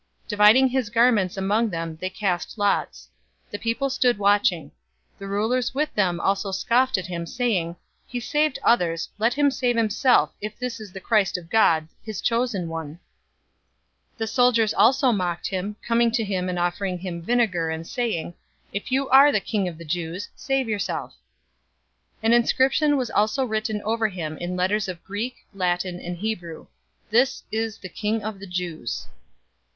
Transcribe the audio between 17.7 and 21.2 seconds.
and saying, "If you are the King of the Jews, save yourself!" 023:038